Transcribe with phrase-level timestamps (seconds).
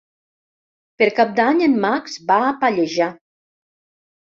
[1.01, 3.13] Per Cap d'Any en Max va a Pallejà.